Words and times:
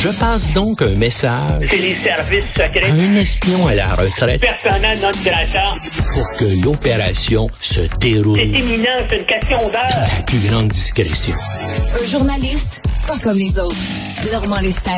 Je 0.00 0.10
passe 0.10 0.52
donc 0.52 0.80
un 0.80 0.94
message. 0.94 1.66
C'est 1.68 1.76
les 1.76 1.96
services 1.96 2.48
secrets. 2.50 2.88
Un 2.88 3.16
espion 3.16 3.66
à 3.66 3.74
la 3.74 3.94
retraite. 3.94 4.40
Personnel 4.40 5.00
non 5.00 5.10
grata. 5.24 5.74
Pour 6.14 6.36
que 6.38 6.64
l'opération 6.64 7.48
se 7.58 7.80
déroule. 7.98 8.38
C'est 8.38 8.60
imminent, 8.60 8.88
c'est 9.10 9.16
une 9.16 9.26
question 9.26 9.68
d'heure. 9.68 9.86
La 9.88 10.22
plus 10.22 10.38
grande 10.48 10.68
discrétion. 10.68 11.34
Un 12.00 12.06
journaliste, 12.06 12.80
pas 13.08 13.18
comme 13.18 13.36
les 13.36 13.58
autres. 13.58 13.74
Normand 14.32 14.60
Lester. 14.60 14.92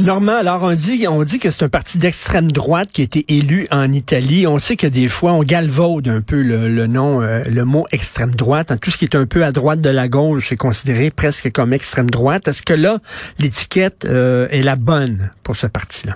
Normand, 0.00 0.36
alors 0.36 0.62
on 0.62 0.72
dit, 0.72 1.06
on 1.06 1.22
dit 1.22 1.38
que 1.38 1.50
c'est 1.50 1.64
un 1.64 1.68
parti 1.68 1.98
d'extrême 1.98 2.50
droite 2.50 2.88
qui 2.92 3.02
a 3.02 3.04
été 3.04 3.26
élu 3.28 3.66
en 3.70 3.92
Italie. 3.92 4.46
On 4.46 4.58
sait 4.58 4.74
que 4.74 4.86
des 4.86 5.06
fois 5.06 5.32
on 5.32 5.42
galvaude 5.42 6.08
un 6.08 6.22
peu 6.22 6.42
le, 6.42 6.86
nom, 6.86 7.20
euh, 7.20 7.42
le 7.44 7.64
mot 7.66 7.84
extrême 7.92 8.30
droite. 8.30 8.72
Tout 8.80 8.90
ce 8.90 8.96
qui 8.96 9.04
est 9.04 9.14
un 9.14 9.26
peu 9.26 9.44
à 9.44 9.52
droite 9.52 9.82
de 9.82 9.90
la 9.90 10.08
gauche 10.08 10.50
est 10.50 10.56
considéré 10.56 11.10
presque 11.10 11.52
comme 11.52 11.74
extrême 11.74 12.08
droite. 12.08 12.48
Est-ce 12.48 12.62
que 12.62 12.72
là, 12.72 12.96
l'étiquette 13.38 14.06
euh, 14.06 14.48
est 14.48 14.62
la 14.62 14.76
bonne 14.76 15.30
pour 15.44 15.56
ce 15.56 15.66
parti-là? 15.66 16.14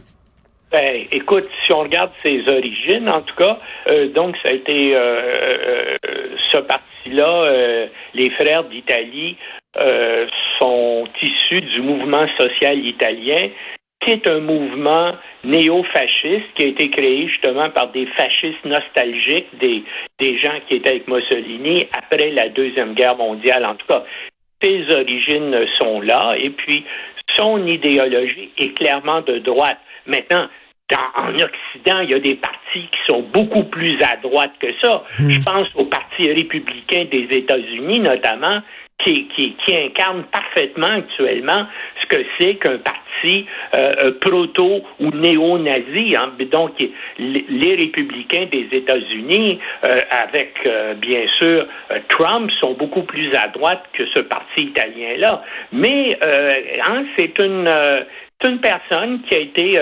Ben, 0.73 1.03
écoute, 1.13 1.47
si 1.67 1.73
on 1.75 1.81
regarde 1.81 2.13
ses 2.23 2.43
origines, 2.49 3.11
en 3.11 3.21
tout 3.21 3.37
cas, 3.37 3.59
euh, 3.91 4.09
donc 4.09 4.37
ça 4.43 4.49
a 4.49 4.53
été 4.53 4.97
ce 6.51 6.59
parti-là, 6.59 7.89
les 8.15 8.31
frères 8.31 8.65
d'Italie, 8.65 9.37
euh, 9.79 10.27
sont 10.59 11.07
issus 11.21 11.61
du 11.61 11.83
mouvement 11.83 12.27
social 12.39 12.79
italien, 12.79 13.51
est 14.13 14.27
un 14.27 14.41
mouvement 14.41 15.13
néo-fasciste 15.45 16.55
qui 16.55 16.63
a 16.63 16.67
été 16.67 16.91
créé 16.91 17.29
justement 17.29 17.71
par 17.71 17.91
des 17.93 18.07
fascistes 18.07 18.65
nostalgiques, 18.65 19.49
des, 19.61 19.85
des 20.19 20.39
gens 20.39 20.59
qui 20.69 20.77
étaient 20.77 20.91
avec 20.91 21.09
Mussolini 21.09 21.87
après 21.93 22.31
la 22.31 22.49
Deuxième 22.49 22.95
Guerre 22.95 23.17
mondiale. 23.17 23.65
En 23.65 23.75
tout 23.75 23.87
cas, 23.87 24.05
ses 24.63 24.85
origines 24.91 25.57
sont 25.79 26.01
là 26.01 26.35
et 26.39 26.51
puis 26.51 26.85
son 27.37 27.67
idéologie 27.67 28.51
est 28.59 28.77
clairement 28.77 29.21
de 29.21 29.39
droite. 29.39 29.79
Maintenant, 30.07 30.49
en 31.17 31.35
Occident, 31.35 32.01
il 32.01 32.11
y 32.11 32.15
a 32.15 32.21
des 32.21 32.37
partis 32.37 32.89
qui 32.89 32.99
sont 33.09 33.23
beaucoup 33.23 33.65
plus 33.65 34.01
à 34.03 34.17
droite 34.17 34.53
que 34.61 34.69
ça. 34.81 35.05
Hmm. 35.19 35.31
Je 35.31 35.41
pense 35.41 35.69
au 35.75 35.87
Parti 35.87 36.31
républicain 36.33 37.07
des 37.11 37.27
États-Unis, 37.31 38.01
notamment, 38.01 38.61
qui, 39.05 39.29
qui, 39.29 39.55
qui, 39.65 39.77
incarne 39.77 40.25
parfaitement 40.33 40.97
actuellement 40.97 41.67
ce 42.01 42.07
que 42.07 42.23
c'est 42.39 42.55
qu'un 42.57 42.79
parti 42.79 43.47
euh, 43.75 43.93
euh, 44.05 44.13
proto 44.21 44.83
ou 45.01 45.11
néo-nazi. 45.11 46.17
Hein. 46.17 46.33
Donc, 46.51 46.73
les 47.19 47.75
républicains 47.75 48.47
des 48.51 48.69
États-Unis, 48.73 49.59
euh, 49.85 50.01
avec 50.11 50.55
bien 50.99 51.27
sûr 51.39 51.67
Trump, 52.09 52.51
sont 52.61 52.75
beaucoup 52.75 53.03
plus 53.03 53.35
à 53.35 53.49
droite 53.49 53.83
que 53.93 54.05
ce 54.15 54.21
parti 54.21 54.65
italien-là. 54.65 55.43
Mais 55.73 56.19
hein, 56.89 57.05
c'est 57.17 57.39
une 57.39 57.71
c'est 58.41 58.49
une 58.51 58.61
personne 58.61 59.23
qui 59.23 59.35
a 59.35 59.39
été 59.39 59.73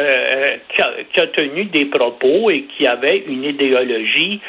qui, 1.12 1.20
a, 1.20 1.26
tenu 1.28 1.64
des 1.64 1.86
propos 1.86 2.50
et 2.50 2.66
qui 2.76 2.86
avait 2.86 3.24
une 3.26 3.44
idéologie 3.44 4.40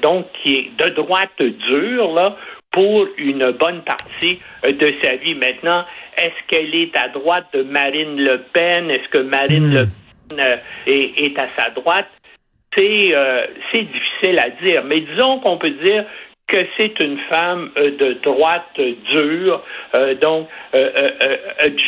donc 0.00 0.26
qui 0.42 0.56
est 0.56 0.84
de 0.84 0.90
droite 0.90 1.42
dure 1.42 2.14
là 2.14 2.36
pour 2.70 3.06
une 3.16 3.50
bonne 3.52 3.82
partie 3.82 4.40
euh, 4.64 4.72
de 4.72 4.92
sa 5.02 5.16
vie. 5.16 5.34
Maintenant, 5.34 5.84
est-ce 6.16 6.46
qu'elle 6.48 6.74
est 6.74 6.96
à 6.96 7.08
droite 7.08 7.46
de 7.52 7.62
Marine 7.62 8.16
Le 8.16 8.42
Pen? 8.52 8.90
Est-ce 8.90 9.08
que 9.08 9.18
Marine 9.18 9.68
hmm. 9.68 9.74
Le 9.74 9.86
Pen 10.28 10.40
euh, 10.40 10.56
est, 10.86 11.38
à 11.38 11.48
sa 11.56 11.70
droite? 11.70 12.08
Euh, 12.80 13.46
c'est 13.72 13.82
difficile 13.82 14.38
à 14.38 14.50
dire. 14.62 14.84
Mais 14.84 15.00
disons 15.00 15.40
qu'on 15.40 15.58
peut 15.58 15.70
dire 15.70 16.04
que 16.48 16.58
c'est 16.78 16.98
une 17.00 17.18
femme 17.30 17.70
de 17.76 18.14
droite 18.22 18.80
dure. 19.10 19.62
donc, 20.20 20.48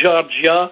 Georgia 0.02 0.70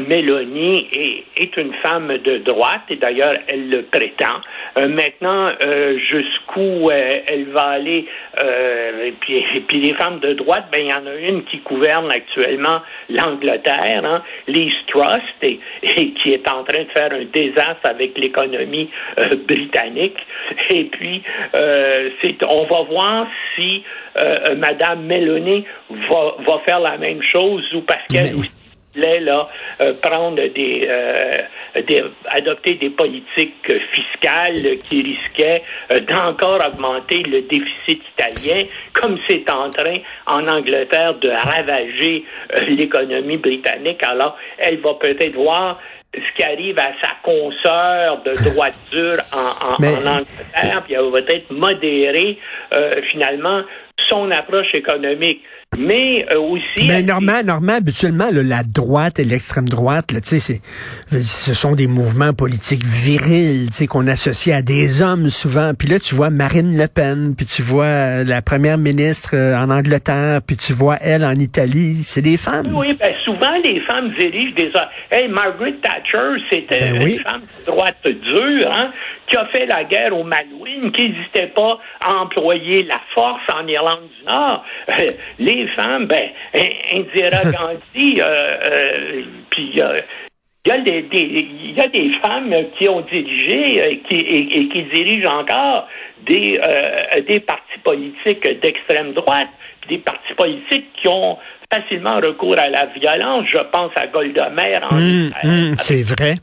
Meloni 0.00 0.88
est, 1.36 1.56
une 1.56 1.72
femme 1.82 2.18
de 2.18 2.38
droite, 2.38 2.82
et 2.90 2.96
d'ailleurs, 2.96 3.34
elle 3.48 3.70
le 3.70 3.82
prétend. 3.82 4.40
maintenant, 4.76 5.50
jusqu'où 5.96 6.90
elle 6.90 7.46
va 7.46 7.62
aller 7.62 8.06
euh, 8.40 9.06
et, 9.06 9.60
puis, 9.60 9.80
les 9.80 9.94
femmes 9.94 10.20
de 10.20 10.32
droite, 10.34 10.66
ben 10.72 10.82
il 10.82 10.90
y 10.90 10.94
en 10.94 11.06
a 11.06 11.14
une 11.14 11.44
qui 11.44 11.58
gouverne 11.58 12.10
actuellement 12.10 12.80
l'Angleterre, 13.08 14.04
hein, 14.04 14.22
Liz 14.48 14.72
Trust, 14.88 15.22
et, 15.42 15.58
qui 16.22 16.32
est 16.32 16.48
en 16.48 16.64
train 16.64 16.84
de 16.84 16.90
faire 16.90 17.12
un 17.12 17.24
désastre 17.32 17.84
avec 17.84 18.16
l'économie 18.18 18.90
euh, 19.18 19.36
britannique. 19.46 20.18
Et 20.70 20.84
puis, 20.84 21.22
euh, 21.54 22.10
on 22.48 22.64
va 22.64 22.82
voir 22.82 23.21
si 23.54 23.82
euh, 24.18 24.54
Madame 24.56 25.04
Meloni 25.04 25.64
va, 25.90 26.34
va 26.46 26.58
faire 26.66 26.80
la 26.80 26.96
même 26.98 27.22
chose 27.22 27.62
ou 27.74 27.82
parce 27.82 28.06
qu'elle 28.08 28.34
aussi 28.34 28.62
là, 28.94 29.46
euh, 29.80 29.94
prendre 30.00 30.36
des, 30.36 30.86
euh, 30.88 31.38
des, 31.86 32.02
adopter 32.26 32.74
des 32.74 32.90
politiques 32.90 33.72
fiscales 33.94 34.78
qui 34.88 35.02
risquaient 35.02 35.62
euh, 35.90 36.00
d'encore 36.00 36.62
augmenter 36.66 37.22
le 37.22 37.42
déficit 37.42 38.02
italien, 38.16 38.64
comme 38.92 39.18
c'est 39.28 39.48
en 39.50 39.70
train 39.70 39.96
en 40.26 40.46
Angleterre 40.48 41.14
de 41.14 41.30
ravager 41.30 42.24
l'économie 42.68 43.38
britannique. 43.38 44.02
Alors, 44.02 44.36
elle 44.58 44.78
va 44.78 44.94
peut-être 44.94 45.34
voir 45.34 45.78
ce 46.14 46.36
qui 46.36 46.42
arrive 46.42 46.78
à 46.78 46.92
sa 47.00 47.14
consoeur 47.22 48.22
de 48.22 48.50
droiture 48.50 49.18
en, 49.32 49.38
en, 49.38 49.74
en 49.74 50.18
Angleterre, 50.18 50.82
puis 50.84 50.94
elle 50.94 51.10
va 51.10 51.22
peut-être 51.22 51.50
modérer 51.50 52.38
finalement 53.10 53.62
son 54.08 54.30
approche 54.30 54.74
économique 54.74 55.42
mais 55.78 56.26
euh, 56.30 56.38
aussi. 56.38 56.86
Mais 56.86 57.02
Normand, 57.02 57.42
Normand, 57.44 57.74
habituellement, 57.74 58.26
la 58.32 58.62
droite 58.62 59.18
et 59.18 59.24
l'extrême 59.24 59.68
droite, 59.68 60.12
là, 60.12 60.20
ce 60.22 61.54
sont 61.54 61.74
des 61.74 61.86
mouvements 61.86 62.32
politiques 62.32 62.84
virils, 62.84 63.68
qu'on 63.88 64.06
associe 64.06 64.54
à 64.54 64.62
des 64.62 65.02
hommes 65.02 65.30
souvent. 65.30 65.72
Puis 65.76 65.88
là, 65.88 65.98
tu 65.98 66.14
vois 66.14 66.30
Marine 66.30 66.76
Le 66.76 66.86
Pen, 66.88 67.34
puis 67.36 67.46
tu 67.46 67.62
vois 67.62 67.86
euh, 67.86 68.24
la 68.24 68.42
première 68.42 68.78
ministre 68.78 69.30
euh, 69.34 69.56
en 69.56 69.70
Angleterre, 69.70 70.40
puis 70.46 70.56
tu 70.56 70.72
vois 70.72 70.96
elle 71.00 71.24
en 71.24 71.34
Italie. 71.34 72.02
C'est 72.02 72.22
des 72.22 72.36
femmes. 72.36 72.72
Oui, 72.74 72.94
ben 72.98 73.12
souvent 73.24 73.54
les 73.64 73.80
femmes 73.80 74.12
dirigent 74.18 74.54
des. 74.54 74.70
Hey, 75.10 75.28
Margaret 75.28 75.74
Thatcher, 75.82 76.42
c'était 76.50 76.92
ben 76.92 77.06
une 77.06 77.18
femme 77.20 77.42
de 77.60 77.66
droite 77.66 77.96
dure, 78.04 78.70
hein, 78.70 78.92
qui 79.32 79.38
a 79.38 79.46
fait 79.46 79.64
la 79.64 79.84
guerre 79.84 80.14
aux 80.14 80.24
Malouines, 80.24 80.92
qui 80.92 81.08
n'hésitait 81.08 81.52
pas 81.56 81.78
à 82.00 82.16
employer 82.16 82.82
la 82.82 83.00
force 83.14 83.40
en 83.52 83.66
Irlande 83.66 84.08
du 84.18 84.26
Nord. 84.26 84.64
les 85.38 85.66
femmes, 85.68 86.06
ben, 86.06 86.28
Indira 86.92 87.42
Gandhi, 87.50 88.20
euh, 88.20 88.26
euh, 88.26 89.22
puis 89.50 89.70
il 89.72 89.78
y 89.78 90.70
a 90.70 90.78
des, 90.80 91.06
il 91.10 91.72
y 91.72 91.80
a 91.80 91.88
des 91.88 92.10
femmes 92.18 92.54
qui 92.76 92.88
ont 92.90 93.00
dirigé 93.00 93.82
euh, 93.82 93.94
qui, 94.06 94.16
et, 94.16 94.68
qui 94.68 94.82
dirigent 94.92 95.30
encore 95.30 95.88
des, 96.26 96.60
des 97.26 97.40
partis 97.40 97.78
politiques 97.82 98.60
d'extrême 98.60 99.14
droite, 99.14 99.48
des 99.88 99.98
partis 99.98 100.34
politiques 100.34 100.92
qui 101.00 101.08
ont 101.08 101.38
facilement 101.72 102.16
recours 102.16 102.58
à 102.58 102.68
la 102.68 102.86
violence. 102.86 103.46
Je 103.50 103.58
pense 103.72 103.92
à 103.96 104.06
Golda 104.08 104.50
Meir. 104.50 104.86
Hum, 104.92 105.32
hum, 105.42 105.74
c'est 105.80 106.02
vrai. 106.02 106.34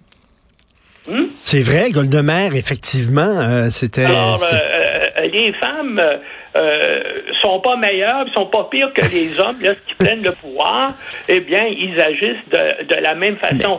Hum? 1.10 1.30
C'est 1.36 1.62
vrai, 1.62 1.90
Golda 1.90 2.22
Meir, 2.22 2.56
effectivement, 2.56 3.70
c'était... 3.70 4.06
Alors, 4.06 4.40
les 5.22 5.54
femmes 5.54 6.02
euh, 6.56 7.00
sont 7.42 7.60
pas 7.60 7.76
meilleurs, 7.76 8.26
sont 8.34 8.48
pas 8.48 8.68
pires 8.72 8.94
que 8.94 9.02
les 9.02 9.40
hommes 9.40 9.76
qui 9.88 9.96
prennent 9.96 10.24
le 10.24 10.32
pouvoir, 10.34 10.94
eh 11.28 11.40
bien, 11.42 11.66
ils 11.66 12.00
agissent 12.00 12.50
de, 12.52 12.86
de 12.86 13.02
la 13.02 13.16
même 13.16 13.38
façon. 13.38 13.78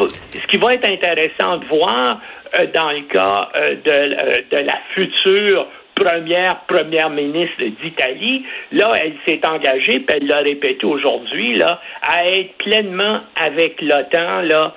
Ce 0.00 0.46
qui 0.48 0.56
va 0.56 0.74
être 0.74 0.88
intéressant 0.88 1.58
de 1.58 1.66
voir 1.66 2.20
euh, 2.58 2.66
dans 2.74 2.90
le 2.90 3.02
cas 3.02 3.48
euh, 3.54 3.74
de, 3.84 3.90
euh, 3.90 4.38
de 4.50 4.56
la 4.56 4.78
future 4.92 5.66
première 5.94 6.60
première 6.66 7.10
ministre 7.10 7.62
d'Italie, 7.82 8.44
là, 8.72 8.92
elle 9.00 9.14
s'est 9.26 9.46
engagée, 9.46 10.00
puis 10.00 10.16
elle 10.20 10.26
l'a 10.26 10.38
répété 10.38 10.84
aujourd'hui, 10.84 11.56
là, 11.56 11.80
à 12.02 12.28
être 12.28 12.56
pleinement 12.58 13.20
avec 13.36 13.80
l'OTAN, 13.80 14.42
là, 14.42 14.74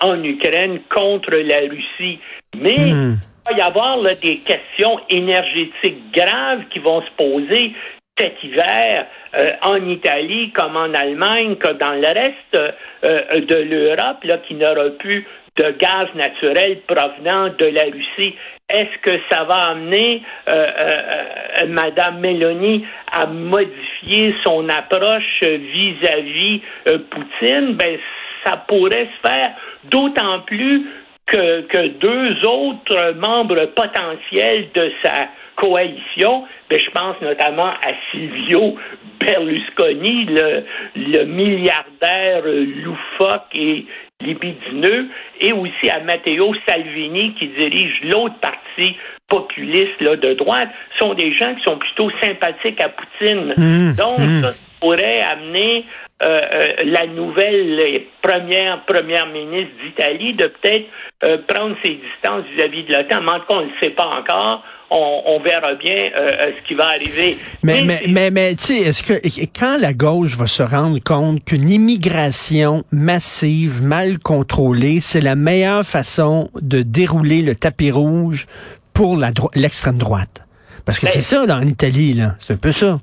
en 0.00 0.22
Ukraine 0.22 0.80
contre 0.90 1.34
la 1.34 1.58
Russie. 1.68 2.18
Mais 2.54 2.92
hmm 2.92 3.16
va 3.44 3.56
y 3.56 3.60
avoir 3.60 3.98
des 4.20 4.38
questions 4.38 5.00
énergétiques 5.10 6.12
graves 6.12 6.64
qui 6.70 6.78
vont 6.78 7.02
se 7.02 7.10
poser 7.16 7.72
cet 8.18 8.42
hiver 8.44 9.06
euh, 9.34 9.50
en 9.62 9.88
Italie 9.88 10.52
comme 10.52 10.76
en 10.76 10.92
Allemagne, 10.92 11.56
comme 11.56 11.78
dans 11.78 11.94
le 11.94 12.06
reste 12.06 12.74
euh, 13.04 13.40
de 13.40 13.54
l'Europe, 13.54 14.22
là, 14.24 14.38
qui 14.38 14.54
n'aura 14.54 14.90
plus 14.98 15.26
de 15.56 15.70
gaz 15.72 16.08
naturel 16.14 16.80
provenant 16.86 17.48
de 17.50 17.66
la 17.66 17.84
Russie. 17.84 18.34
Est-ce 18.68 18.98
que 19.02 19.18
ça 19.30 19.44
va 19.44 19.70
amener 19.70 20.22
euh, 20.48 21.66
Madame 21.68 22.20
Meloni 22.20 22.86
à 23.12 23.26
modifier 23.26 24.34
son 24.44 24.68
approche 24.68 25.42
vis-à-vis 25.42 26.62
Poutine? 27.10 27.74
Ben, 27.74 27.98
ça 28.44 28.56
pourrait 28.66 29.08
se 29.22 29.28
faire 29.28 29.50
d'autant 29.84 30.40
plus 30.40 30.86
que, 31.26 31.88
deux 31.98 32.48
autres 32.48 33.14
membres 33.16 33.66
potentiels 33.66 34.68
de 34.74 34.92
sa 35.02 35.28
coalition, 35.56 36.44
ben, 36.68 36.78
je 36.78 36.90
pense 36.90 37.20
notamment 37.20 37.68
à 37.68 37.92
Silvio 38.10 38.76
Berlusconi, 39.20 40.24
le, 40.26 40.64
le 40.96 41.24
milliardaire 41.24 42.42
loufoque 42.44 43.54
et 43.54 43.86
libidineux, 44.22 45.08
et 45.40 45.52
aussi 45.52 45.90
à 45.90 46.00
Matteo 46.00 46.54
Salvini 46.66 47.34
qui 47.34 47.48
dirige 47.48 48.00
l'autre 48.04 48.38
parti 48.40 48.96
populiste 49.28 50.00
là, 50.00 50.16
de 50.16 50.34
droite, 50.34 50.68
sont 50.98 51.14
des 51.14 51.32
gens 51.34 51.54
qui 51.54 51.62
sont 51.64 51.78
plutôt 51.78 52.10
sympathiques 52.20 52.80
à 52.80 52.90
Poutine. 52.90 53.54
Mmh, 53.56 53.94
Donc, 53.96 54.18
mmh. 54.18 54.40
ça 54.42 54.52
pourrait 54.80 55.22
amener 55.22 55.84
euh, 56.22 56.40
euh, 56.54 56.66
la 56.84 57.06
nouvelle 57.06 58.02
première 58.20 58.84
première 58.84 59.26
ministre 59.26 59.72
d'Italie 59.82 60.34
de 60.34 60.46
peut-être 60.46 60.86
euh, 61.24 61.38
prendre 61.48 61.74
ses 61.82 61.94
distances 61.94 62.44
vis-à-vis 62.54 62.84
de 62.84 62.92
l'OTAN. 62.92 63.22
Mais 63.22 63.30
en 63.30 63.40
tout 63.40 63.46
cas, 63.46 63.54
on 63.56 63.60
ne 63.62 63.66
le 63.66 63.72
sait 63.82 63.90
pas 63.90 64.06
encore. 64.06 64.62
On, 64.94 65.22
on 65.26 65.40
verra 65.40 65.74
bien 65.76 65.94
euh, 66.18 66.50
ce 66.60 66.68
qui 66.68 66.74
va 66.74 66.88
arriver. 66.88 67.38
Mais, 67.62 67.82
mais, 67.82 68.02
mais, 68.08 68.30
mais, 68.30 68.54
tu 68.56 68.64
sais, 68.64 68.78
est-ce 68.80 69.02
que 69.02 69.40
quand 69.58 69.78
la 69.80 69.94
gauche 69.94 70.36
va 70.36 70.46
se 70.46 70.62
rendre 70.62 70.98
compte 71.02 71.42
qu'une 71.44 71.70
immigration 71.70 72.84
massive, 72.92 73.82
mal 73.82 74.18
contrôlée, 74.18 75.00
c'est 75.00 75.22
la 75.22 75.34
meilleure 75.34 75.84
façon 75.86 76.50
de 76.60 76.82
dérouler 76.82 77.40
le 77.42 77.54
tapis 77.54 77.90
rouge 77.90 78.46
pour 78.92 79.16
la 79.16 79.30
dro 79.32 79.50
l'extrême 79.54 79.96
droite? 79.96 80.44
Parce 80.84 80.98
que 80.98 81.06
Ben- 81.06 81.12
c'est 81.12 81.22
ça, 81.22 81.46
dans 81.46 81.58
l'Italie, 81.60 82.12
là. 82.12 82.34
C'est 82.38 82.52
un 82.52 82.56
peu 82.58 82.72
ça. 82.72 83.00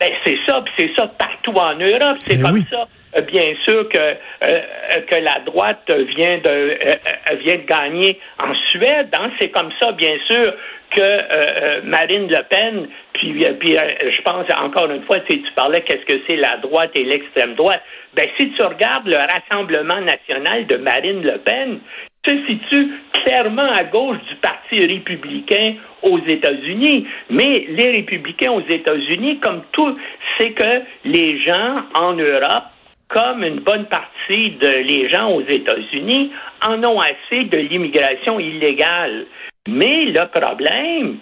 Ben, 0.00 0.10
c'est 0.24 0.36
ça, 0.46 0.60
puis 0.64 0.74
c'est 0.76 0.90
ça 0.94 1.06
partout 1.18 1.52
en 1.58 1.74
Europe. 1.78 2.18
C'est 2.26 2.36
Ben 2.36 2.42
comme 2.42 2.52
oui. 2.54 2.64
ça, 2.70 2.76
euh, 2.82 2.84
bien 3.22 3.54
sûr, 3.64 3.88
que, 3.88 3.98
euh, 3.98 4.60
que 5.06 5.14
la 5.16 5.40
droite 5.44 5.90
vient 5.90 6.38
de, 6.38 6.48
euh, 6.48 6.76
euh, 6.84 7.34
vient 7.44 7.56
de 7.56 7.66
gagner 7.66 8.18
en 8.42 8.54
Suède. 8.70 9.08
hein. 9.12 9.30
C'est 9.38 9.50
comme 9.50 9.70
ça, 9.80 9.92
bien 9.92 10.16
sûr, 10.26 10.54
que 10.90 11.00
euh, 11.00 11.18
euh, 11.30 11.80
Marine 11.84 12.28
Le 12.28 12.42
Pen, 12.48 12.88
puis, 13.12 13.44
euh, 13.44 13.52
puis 13.58 13.76
euh, 13.76 13.80
je 14.00 14.22
pense, 14.22 14.46
encore 14.62 14.90
une 14.90 15.02
fois, 15.04 15.20
tu, 15.20 15.42
tu 15.42 15.52
parlais 15.52 15.82
qu'est-ce 15.82 16.04
que 16.06 16.20
c'est 16.26 16.36
la 16.36 16.56
droite 16.58 16.92
et 16.94 17.04
l'extrême 17.04 17.54
droite. 17.54 17.82
Ben, 18.14 18.26
si 18.38 18.50
tu 18.52 18.62
regardes 18.62 19.06
le 19.06 19.16
Rassemblement 19.16 20.00
national 20.00 20.66
de 20.66 20.76
Marine 20.76 21.22
Le 21.22 21.36
Pen, 21.38 21.80
se 22.26 22.32
situe 22.46 22.90
clairement 23.12 23.70
à 23.70 23.84
gauche 23.84 24.18
du 24.28 24.34
Parti 24.36 24.80
républicain 24.80 25.74
aux 26.02 26.18
États-Unis. 26.18 27.06
Mais 27.30 27.66
les 27.68 27.90
républicains 27.90 28.52
aux 28.52 28.66
États-Unis, 28.68 29.38
comme 29.40 29.62
tout, 29.72 29.98
c'est 30.36 30.50
que 30.50 30.82
les 31.04 31.40
gens 31.42 31.82
en 31.94 32.14
Europe, 32.14 32.64
comme 33.08 33.42
une 33.42 33.60
bonne 33.60 33.86
partie 33.86 34.50
de 34.52 34.68
les 34.68 35.08
gens 35.10 35.30
aux 35.30 35.42
États-Unis, 35.42 36.30
en 36.66 36.82
ont 36.84 37.00
assez 37.00 37.44
de 37.44 37.58
l'immigration 37.58 38.38
illégale. 38.38 39.26
Mais 39.66 40.06
le 40.06 40.26
problème, 40.28 41.18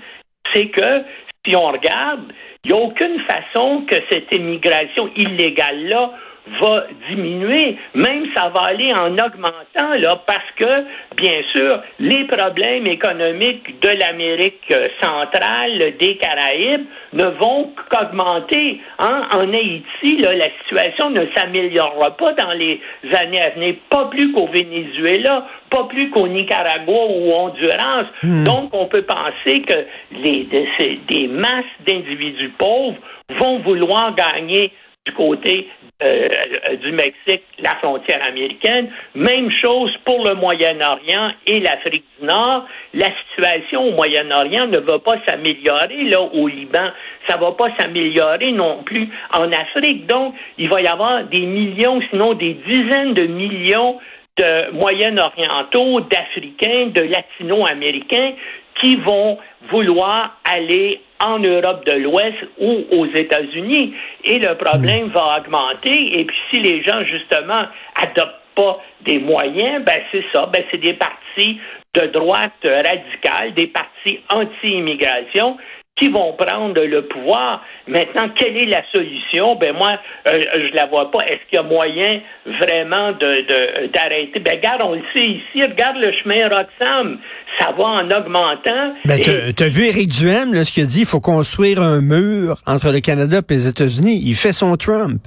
c'est 0.53 0.69
que 0.69 1.03
si 1.47 1.55
on 1.55 1.71
regarde, 1.71 2.33
il 2.65 2.73
n'y 2.73 2.79
a 2.79 2.83
aucune 2.83 3.21
façon 3.21 3.85
que 3.89 3.97
cette 4.11 4.33
immigration 4.35 5.11
illégale-là 5.15 6.13
va 6.61 6.87
diminuer, 7.09 7.77
même 7.95 8.27
ça 8.35 8.49
va 8.49 8.67
aller 8.67 8.93
en 8.93 9.13
augmentant, 9.13 9.95
là, 9.99 10.21
parce 10.27 10.51
que, 10.57 10.85
bien 11.17 11.43
sûr, 11.53 11.81
les 11.99 12.25
problèmes 12.25 12.87
économiques 12.87 13.81
de 13.81 13.89
l'Amérique 13.89 14.63
euh, 14.71 14.89
centrale, 15.01 15.95
des 15.99 16.17
Caraïbes, 16.17 16.87
ne 17.13 17.25
vont 17.25 17.73
qu'augmenter. 17.91 18.81
Hein? 18.99 19.29
En 19.33 19.53
Haïti, 19.53 20.19
là, 20.19 20.35
la 20.35 20.49
situation 20.61 21.11
ne 21.11 21.27
s'améliorera 21.35 22.17
pas 22.17 22.33
dans 22.35 22.53
les 22.53 22.81
années 23.19 23.43
à 23.43 23.51
venir, 23.51 23.75
pas 23.91 24.07
plus 24.07 24.33
qu'au 24.33 24.47
Venezuela, 24.47 25.47
pas 25.71 25.85
plus 25.85 26.11
qu'au 26.11 26.29
Nicaragua 26.29 27.07
ou 27.09 27.31
au 27.31 27.35
Honduras. 27.35 28.05
Donc, 28.23 28.71
on 28.73 28.87
peut 28.87 29.03
penser 29.03 29.63
que 29.63 29.85
les, 30.23 30.45
des, 30.45 30.69
des 31.09 31.27
masses 31.29 31.65
d'individus 31.87 32.53
pauvres 32.59 32.97
vont 33.41 33.59
vouloir 33.59 34.15
gagner 34.15 34.73
du 35.07 35.13
côté 35.13 35.69
euh, 36.03 36.77
du 36.83 36.93
Mexique, 36.93 37.45
la 37.59 37.77
frontière 37.77 38.21
américaine. 38.27 38.91
Même 39.15 39.51
chose 39.65 39.91
pour 40.05 40.29
le 40.29 40.35
Moyen-Orient 40.35 41.31
et 41.47 41.61
l'Afrique 41.61 42.05
du 42.21 42.27
Nord. 42.27 42.67
La 42.93 43.09
situation 43.31 43.83
au 43.89 43.93
Moyen-Orient 43.93 44.67
ne 44.67 44.79
va 44.79 44.99
pas 44.99 45.17
s'améliorer 45.27 46.05
là 46.05 46.21
au 46.21 46.49
Liban. 46.49 46.91
Ça 47.27 47.39
va 47.39 47.53
pas 47.53 47.75
s'améliorer 47.79 48.53
non 48.53 48.83
plus 48.83 49.09
en 49.33 49.51
Afrique. 49.53 50.07
Donc, 50.07 50.35
il 50.59 50.69
va 50.69 50.83
y 50.83 50.87
avoir 50.87 51.25
des 51.25 51.47
millions, 51.47 52.03
sinon 52.11 52.35
des 52.35 52.55
dizaines 52.55 53.15
de 53.15 53.27
millions 53.27 53.99
de 54.37 54.73
Moyen-Orientaux, 54.73 56.03
d'Africains, 56.03 56.89
de 56.89 57.03
Latino-Américains 57.05 58.35
qui 58.81 58.97
vont 58.97 59.39
vouloir 59.71 60.37
aller 60.45 61.01
en 61.21 61.39
Europe 61.39 61.85
de 61.87 61.93
l'Ouest 61.93 62.37
ou 62.59 62.85
aux 62.91 63.07
États-Unis. 63.07 63.95
Et 64.25 64.39
le 64.39 64.55
problème 64.57 65.09
va 65.09 65.39
augmenter. 65.39 66.21
Et 66.21 66.25
puis 66.25 66.37
si 66.51 66.61
les 66.61 66.83
gens, 66.83 67.03
justement, 67.05 67.67
adoptent 68.01 68.43
pas 68.55 68.79
des 69.03 69.19
moyens, 69.19 69.85
ben 69.85 70.01
c'est 70.11 70.25
ça, 70.33 70.47
ben 70.47 70.63
c'est 70.71 70.81
des 70.81 70.95
partis 70.95 71.61
de 71.95 72.07
droite 72.07 72.53
radicale, 72.63 73.55
des 73.55 73.67
partis 73.67 74.21
anti-immigration 74.31 75.57
qui 75.97 76.09
vont 76.09 76.35
prendre 76.35 76.79
le 76.85 77.07
pouvoir. 77.09 77.65
Maintenant, 77.89 78.29
quelle 78.37 78.57
est 78.57 78.67
la 78.67 78.83
solution? 78.93 79.57
Ben 79.57 79.73
moi, 79.75 79.99
euh, 80.29 80.41
je 80.71 80.75
la 80.75 80.87
vois 80.87 81.11
pas. 81.11 81.21
Est-ce 81.25 81.41
qu'il 81.49 81.57
y 81.57 81.59
a 81.59 81.63
moyen 81.63 82.21
vraiment 82.45 83.13
de 83.13 83.87
d'arrêter? 83.93 84.39
Ben 84.41 84.57
regarde, 84.57 84.83
on 84.83 84.93
le 84.95 85.03
sait 85.15 85.25
ici, 85.27 85.63
regarde 85.63 85.97
le 85.97 86.13
chemin 86.21 86.49
Roxham. 86.49 87.19
Ça 87.59 87.73
va 87.73 87.85
en 87.85 88.11
augmentant. 88.11 88.95
Ben, 89.07 89.19
Et- 89.19 89.55
t'as 89.55 89.69
vu 89.69 89.85
Éric 89.87 90.11
Duhem, 90.11 90.53
là, 90.53 90.65
ce 90.65 90.73
qu'il 90.73 90.83
a 90.83 90.87
dit, 90.87 91.01
il 91.01 91.07
faut 91.07 91.21
construire 91.21 91.81
un 91.81 92.03
mur 92.03 92.57
entre 92.67 92.93
le 92.93 93.01
Canada 93.01 93.39
et 93.39 93.53
les 93.55 93.67
États-Unis. 93.67 94.21
Il 94.23 94.35
fait 94.35 94.53
son 94.53 94.77
Trump. 94.77 95.23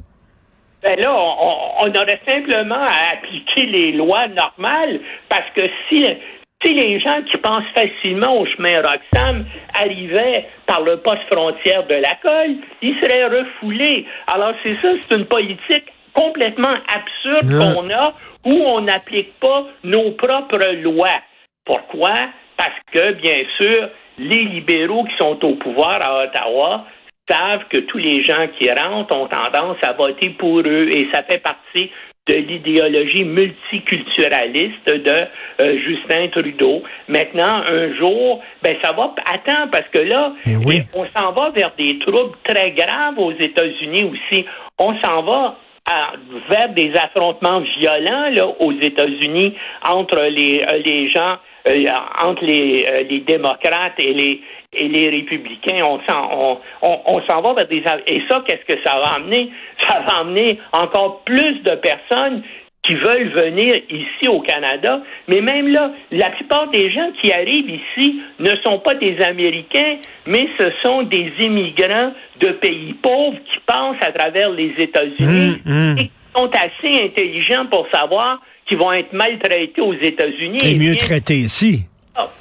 Ben 0.84 0.98
là, 1.00 1.12
on- 1.12 1.88
on 1.88 1.90
aurait 2.00 2.22
simplement 2.30 2.76
à 2.86 3.14
appliquer 3.18 3.66
les 3.66 3.92
lois 3.94 4.28
normales 4.28 5.00
parce 5.28 5.50
que 5.56 5.64
si, 5.90 6.06
si 6.64 6.74
les 6.74 7.00
gens 7.00 7.22
qui 7.24 7.38
pensent 7.38 7.72
facilement 7.74 8.38
au 8.38 8.46
chemin 8.46 8.82
Roxham 8.82 9.46
arrivaient 9.74 10.46
par 10.66 10.82
le 10.82 10.98
poste 10.98 11.24
frontière 11.32 11.86
de 11.88 11.96
la 11.96 12.16
colle, 12.22 12.58
ils 12.82 12.96
seraient 13.00 13.26
refoulés. 13.26 14.06
Alors 14.28 14.54
c'est 14.64 14.74
ça, 14.76 14.90
c'est 15.08 15.18
une 15.18 15.26
politique 15.26 15.86
complètement 16.14 16.76
absurde 16.94 17.50
qu'on 17.50 17.90
a 17.90 18.14
où 18.46 18.54
on 18.54 18.82
n'applique 18.82 19.40
pas 19.40 19.68
nos 19.84 20.12
propres 20.12 20.74
lois. 20.82 21.22
Pourquoi? 21.66 22.14
Parce 22.58 22.80
que, 22.92 23.14
bien 23.14 23.44
sûr, 23.58 23.90
les 24.18 24.44
libéraux 24.44 25.06
qui 25.06 25.16
sont 25.18 25.44
au 25.46 25.56
pouvoir 25.56 26.02
à 26.02 26.24
Ottawa 26.24 26.86
savent 27.30 27.66
que 27.70 27.78
tous 27.78 28.00
les 28.00 28.24
gens 28.26 28.48
qui 28.58 28.70
rentrent 28.70 29.16
ont 29.16 29.28
tendance 29.28 29.78
à 29.82 29.94
voter 29.94 30.32
pour 30.32 30.60
eux 30.60 30.90
et 30.92 31.08
ça 31.14 31.24
fait 31.24 31.38
partie 31.38 31.92
de 32.30 32.36
l'idéologie 32.36 33.24
multiculturaliste 33.24 34.86
de 34.88 35.14
euh, 35.62 35.78
Justin 35.86 36.28
Trudeau. 36.30 36.84
Maintenant, 37.08 37.64
un 37.68 37.96
jour, 37.96 38.42
ben 38.64 38.76
ça 38.82 38.92
va. 38.94 39.14
Attends, 39.32 39.68
parce 39.72 39.88
que 39.92 40.00
là, 40.00 40.34
Eh 40.46 40.56
oui. 40.58 40.82
on 40.94 41.06
s'en 41.18 41.32
va 41.32 41.50
vers 41.50 41.72
des 41.78 41.98
troubles 42.00 42.36
très 42.44 42.72
graves 42.72 43.18
aux 43.18 43.32
États-Unis 43.34 44.06
aussi. 44.12 44.46
On 44.78 44.94
s'en 45.02 45.24
va 45.24 45.56
à- 45.86 46.14
vers 46.50 46.70
des 46.70 46.92
affrontements 46.96 47.62
violents 47.80 48.30
là, 48.32 48.48
aux 48.60 48.74
États-Unis 48.74 49.56
entre 49.90 50.20
les, 50.30 50.62
euh, 50.62 50.78
les 50.86 51.10
gens, 51.10 51.38
euh, 51.68 51.86
entre 52.24 52.46
les, 52.46 52.86
les 53.10 53.20
démocrates 53.22 54.00
et 54.00 54.14
les 54.14 54.42
et 54.74 54.88
les 54.88 55.10
républicains. 55.10 55.84
On 55.86 56.00
s'en 56.08 56.30
on, 56.32 56.58
on, 56.82 57.00
on 57.06 57.22
s'en 57.28 57.42
va 57.42 57.54
vers 57.54 57.68
des 57.68 57.84
et 58.08 58.22
ça 58.30 58.44
qu'est-ce 58.46 58.66
que 58.74 58.82
ça 58.84 58.96
va 59.00 59.16
amener? 59.16 59.50
Ça 59.88 60.00
va 60.06 60.20
amener 60.20 60.60
encore 60.72 61.24
plus 61.24 61.62
de 61.64 61.76
personnes 61.76 62.44
qui 62.84 62.96
veulent 62.96 63.30
venir 63.34 63.76
ici 63.90 64.30
au 64.30 64.40
Canada, 64.40 65.02
mais 65.28 65.42
même 65.42 65.68
là, 65.68 65.92
la 66.12 66.30
plupart 66.32 66.70
des 66.72 66.90
gens 66.92 67.12
qui 67.22 67.32
arrivent 67.32 67.70
ici 67.70 68.22
ne 68.40 68.52
sont 68.64 68.80
pas 68.80 68.96
des 68.96 69.20
Américains, 69.22 69.98
mais 70.26 70.48
ce 70.58 70.72
sont 70.82 71.04
des 71.04 71.32
immigrants 71.42 72.14
de 72.40 72.52
pays 72.54 72.94
pauvres 72.94 73.38
qui 73.38 73.60
passent 73.66 74.02
à 74.02 74.12
travers 74.12 74.50
les 74.52 74.74
États-Unis 74.78 75.58
Hum, 75.66 75.92
hum. 75.92 75.98
et 76.00 76.04
qui 76.06 76.12
sont 76.36 76.50
assez 76.54 77.04
intelligents 77.04 77.66
pour 77.70 77.86
savoir 77.94 78.40
qu'ils 78.68 78.78
vont 78.78 78.94
être 78.94 79.14
maltraités 79.14 79.82
aux 79.82 79.94
États-Unis. 79.94 80.60
Et 80.64 80.76
mieux 80.76 80.94
bien 80.94 80.96
traité 80.96 81.34
ici. 81.36 81.82
ça. 82.16 82.32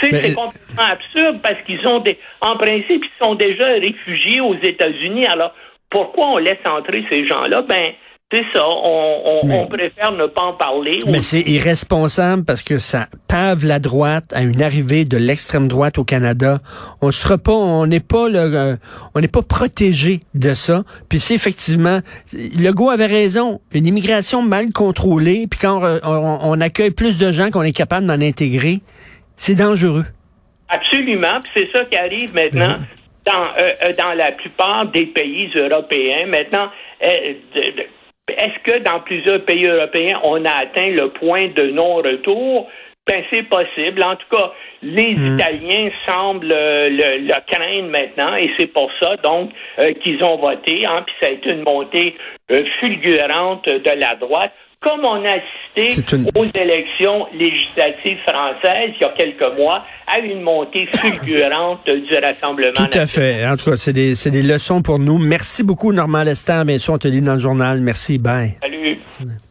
C'est 0.00 0.34
complètement 0.34 0.82
absurde 0.90 1.40
parce 1.42 1.60
qu'ils 1.66 1.86
ont 1.86 2.00
des, 2.00 2.18
en 2.40 2.56
principe, 2.56 3.02
ils 3.04 3.24
sont 3.24 3.34
déjà 3.34 3.66
réfugiés 3.66 4.40
aux 4.40 4.54
États-Unis. 4.54 5.26
Alors, 5.26 5.52
pourquoi 5.90 6.28
on 6.34 6.38
laisse 6.38 6.58
entrer 6.68 7.04
ces 7.10 7.26
gens-là? 7.26 7.62
Ben, 7.68 7.92
c'est 8.32 8.44
ça. 8.54 8.62
On, 8.64 9.40
on, 9.42 9.46
Mais- 9.46 9.58
on 9.58 9.66
préfère 9.66 10.12
ne 10.12 10.26
pas 10.26 10.42
en 10.42 10.52
parler. 10.52 11.00
Mais 11.08 11.18
Ou- 11.18 11.22
c'est 11.22 11.40
irresponsable 11.40 12.44
parce 12.44 12.62
que 12.62 12.78
ça 12.78 13.08
pave 13.26 13.64
la 13.66 13.80
droite 13.80 14.26
à 14.32 14.42
une 14.42 14.62
arrivée 14.62 15.04
de 15.04 15.16
l'extrême 15.16 15.66
droite 15.66 15.98
au 15.98 16.04
Canada. 16.04 16.60
On 17.02 17.10
sera 17.10 17.38
pas, 17.38 17.52
on 17.52 17.86
n'est 17.86 17.98
pas 17.98 18.28
le, 18.28 18.38
euh, 18.38 18.76
on 19.16 19.20
n'est 19.20 19.26
pas 19.26 19.42
protégé 19.42 20.20
de 20.34 20.54
ça. 20.54 20.84
Puis 21.08 21.18
c'est 21.18 21.34
effectivement, 21.34 21.98
Legault 22.56 22.90
avait 22.90 23.06
raison. 23.06 23.60
Une 23.72 23.88
immigration 23.88 24.42
mal 24.42 24.72
contrôlée, 24.72 25.46
puis 25.50 25.58
quand 25.60 25.80
on, 25.82 26.00
on- 26.08 26.38
on 26.52 26.60
accueille 26.60 26.92
plus 26.92 27.18
de 27.18 27.32
gens 27.32 27.50
qu'on 27.50 27.62
est 27.62 27.76
capable 27.76 28.06
d'en 28.06 28.20
intégrer, 28.20 28.78
c'est 29.40 29.54
dangereux. 29.56 30.04
Absolument. 30.68 31.40
Puis 31.42 31.52
c'est 31.56 31.70
ça 31.76 31.84
qui 31.86 31.96
arrive 31.96 32.34
maintenant 32.34 32.76
Mhm. 32.78 32.86
dans, 33.26 33.46
euh, 33.58 33.72
euh, 33.84 33.92
dans 33.98 34.14
la 34.16 34.32
plupart 34.32 34.86
des 34.86 35.06
pays 35.06 35.50
européens. 35.56 36.26
Maintenant, 36.26 36.68
euh, 37.04 37.34
de- 37.54 37.70
de- 37.78 37.86
est-ce 38.36 38.58
que 38.70 38.78
dans 38.78 39.00
plusieurs 39.00 39.44
pays 39.44 39.64
européens, 39.66 40.20
on 40.22 40.44
a 40.44 40.52
atteint 40.64 40.90
le 40.90 41.08
point 41.10 41.48
de 41.48 41.64
non-retour? 41.70 42.68
Ben, 43.06 43.24
c'est 43.32 43.42
possible. 43.44 44.02
En 44.04 44.14
tout 44.14 44.28
cas, 44.30 44.52
les 44.82 45.14
Mhm. 45.16 45.34
Italiens 45.34 45.90
semblent 46.06 46.52
euh, 46.52 46.88
le, 46.90 47.26
le 47.26 47.34
craindre 47.50 47.88
maintenant 47.90 48.36
et 48.36 48.48
c'est 48.56 48.72
pour 48.72 48.90
ça, 49.00 49.16
donc, 49.16 49.50
euh, 49.80 49.92
qu'ils 49.94 50.22
ont 50.22 50.36
voté. 50.36 50.86
Hein, 50.86 51.02
puis 51.06 51.14
ça 51.20 51.26
a 51.28 51.30
été 51.32 51.50
une 51.50 51.64
montée 51.64 52.14
euh, 52.52 52.62
fulgurante 52.78 53.66
de 53.66 53.90
la 53.98 54.14
droite. 54.14 54.52
Comme 54.82 55.04
on 55.04 55.22
a 55.26 55.34
assisté 55.76 56.16
une- 56.16 56.30
aux 56.34 56.44
élections 56.54 57.26
législatives 57.34 58.16
françaises 58.26 58.92
il 58.96 59.02
y 59.02 59.04
a 59.04 59.10
quelques 59.10 59.54
mois 59.58 59.84
à 60.06 60.18
une 60.20 60.40
montée 60.40 60.86
fulgurante 60.86 61.84
du 61.84 62.14
Rassemblement 62.16 62.72
Tout 62.86 62.98
à 62.98 63.06
fait. 63.06 63.46
En 63.46 63.56
tout 63.56 63.70
cas, 63.70 63.76
c'est 63.76 63.92
des, 63.92 64.14
c'est 64.14 64.30
des 64.30 64.42
leçons 64.42 64.80
pour 64.80 64.98
nous. 64.98 65.18
Merci 65.18 65.62
beaucoup, 65.64 65.92
Normand 65.92 66.22
Lester. 66.22 66.62
Bien 66.64 66.78
sûr, 66.78 66.94
on 66.94 66.98
te 66.98 67.08
lit 67.08 67.20
dans 67.20 67.34
le 67.34 67.40
journal. 67.40 67.80
Merci. 67.82 68.18
Bye. 68.18 68.56
Salut. 68.62 68.98